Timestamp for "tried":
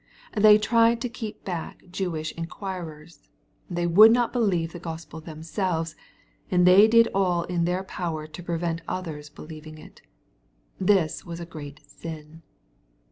0.57-0.99